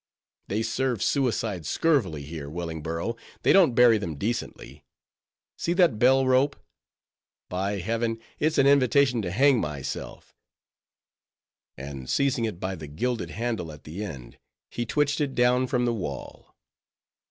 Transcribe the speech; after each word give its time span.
They 0.47 0.63
serve 0.63 1.03
suicides 1.03 1.67
scurvily 1.69 2.23
here, 2.23 2.49
Wellingborough; 2.49 3.15
they 3.43 3.53
don't 3.53 3.75
bury 3.75 3.99
them 3.99 4.15
decently. 4.15 4.83
See 5.59 5.73
that 5.73 5.99
bell 5.99 6.25
rope! 6.25 6.55
By 7.49 7.77
Heaven, 7.77 8.19
it's 8.39 8.57
an 8.57 8.65
invitation 8.65 9.21
to 9.21 9.29
hang 9.29 9.61
myself"—and 9.61 12.09
seizing 12.09 12.45
it 12.45 12.59
by 12.59 12.73
the 12.73 12.87
gilded 12.87 13.29
handle 13.29 13.71
at 13.71 13.83
the 13.83 14.03
end, 14.03 14.39
he 14.71 14.87
twitched 14.87 15.21
it 15.21 15.35
down 15.35 15.67
from 15.67 15.85
the 15.85 15.93
wall. 15.93 16.55